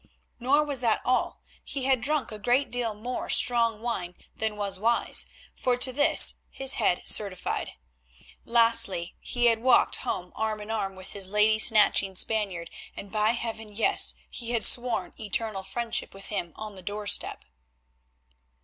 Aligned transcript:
Nor 0.39 0.63
was 0.63 0.79
that 0.81 0.99
all—he 1.05 1.83
had 1.85 2.01
drunk 2.01 2.31
a 2.31 2.39
great 2.39 2.71
deal 2.71 2.95
more 2.95 3.29
strong 3.29 3.83
wine 3.83 4.15
than 4.35 4.57
was 4.57 4.79
wise, 4.79 5.27
for 5.55 5.77
to 5.77 5.93
this 5.93 6.39
his 6.49 6.73
head 6.81 7.03
certified. 7.05 7.73
Lastly 8.43 9.13
he 9.19 9.45
had 9.45 9.61
walked 9.61 9.97
home 9.97 10.33
arm 10.35 10.59
in 10.59 10.71
arm 10.71 10.95
with 10.95 11.11
his 11.11 11.27
lady 11.27 11.59
snatching 11.59 12.15
Spaniard, 12.15 12.71
and 12.97 13.11
by 13.11 13.33
Heaven! 13.33 13.71
yes, 13.71 14.15
he 14.31 14.49
had 14.53 14.63
sworn 14.63 15.13
eternal 15.19 15.61
friendship 15.61 16.15
with 16.15 16.29
him 16.29 16.51
on 16.55 16.73
the 16.73 16.81
doorstep. 16.81 17.45